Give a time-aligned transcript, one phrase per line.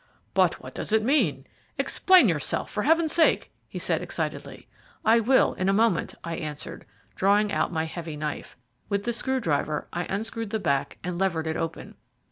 [0.33, 1.45] "But what does it mean?
[1.77, 4.67] Explain yourself, for Heaven's sake," he said excitedly.
[5.05, 8.57] "I will in a moment," I answered, drawing out my heavy knife.
[8.89, 11.97] With the screw driver I unscrewed the back and levered it open.